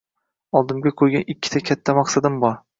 Oldimga 0.59 0.93
qo`ygan 1.03 1.29
ikkita 1.35 1.63
katta 1.71 1.99
maqsadim 2.01 2.45
bor 2.47 2.61